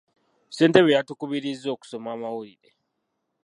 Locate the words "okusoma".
1.75-2.09